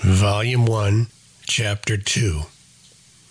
[0.00, 1.08] Volume 1,
[1.42, 2.42] Chapter 2.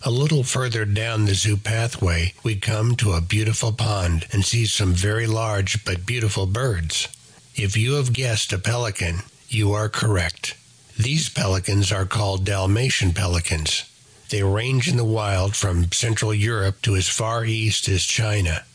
[0.01, 4.65] A little further down the zoo pathway, we come to a beautiful pond and see
[4.65, 7.07] some very large but beautiful birds.
[7.55, 10.57] If you have guessed a pelican, you are correct.
[10.99, 13.85] These pelicans are called Dalmatian pelicans.
[14.29, 18.65] They range in the wild from Central Europe to as far east as China.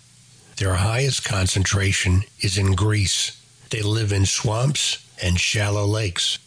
[0.56, 3.38] Their highest concentration is in Greece.
[3.68, 6.38] They live in swamps and shallow lakes.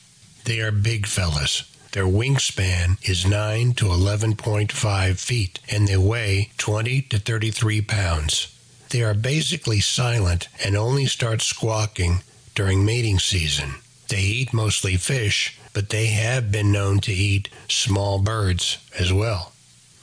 [0.45, 1.63] They are big fellas.
[1.91, 8.55] Their wingspan is 9 to 11.5 feet and they weigh 20 to 33 pounds.
[8.91, 12.21] They are basically silent and only start squawking
[12.53, 13.75] during mating season.
[14.07, 19.51] They eat mostly fish, but they have been known to eat small birds as well.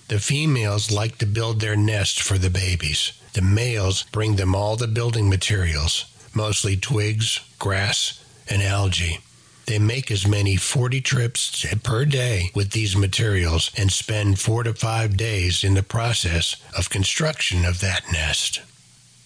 [0.08, 3.12] The females like to build their nest for the babies.
[3.34, 9.20] The males bring them all the building materials, mostly twigs, grass, and algae.
[9.66, 14.74] They make as many 40 trips per day with these materials and spend four to
[14.74, 18.60] five days in the process of construction of that nest.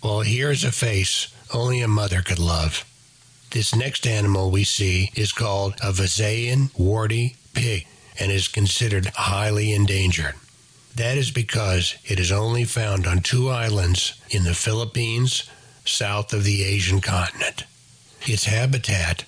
[0.03, 2.85] Well, here's a face only a mother could love.
[3.51, 7.87] This next animal we see is called a Visayan warty pig
[8.19, 10.35] and is considered highly endangered.
[10.97, 15.49] That is because it is only found on two islands in the Philippines,
[15.85, 17.65] south of the Asian continent.
[18.23, 19.25] Its habitat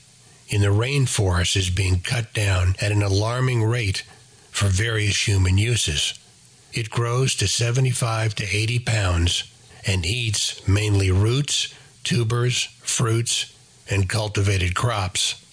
[0.49, 4.03] in the rainforest is being cut down at an alarming rate
[4.51, 6.19] for various human uses.
[6.73, 9.45] It grows to 75 to 80 pounds
[9.87, 13.55] and eats mainly roots, tubers, fruits,
[13.91, 15.45] and cultivated crops.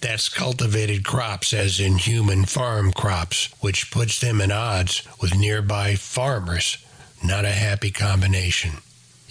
[0.00, 5.96] That's cultivated crops, as in human farm crops, which puts them at odds with nearby
[5.96, 6.78] farmers.
[7.24, 8.74] Not a happy combination.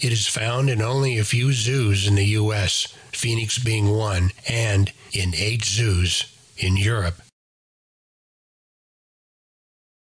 [0.00, 4.92] It is found in only a few zoos in the U.S., Phoenix being one, and
[5.12, 7.20] in eight zoos in Europe